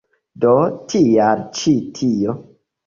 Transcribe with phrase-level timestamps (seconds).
[0.45, 0.53] Do
[0.93, 2.39] tial ĉi tio.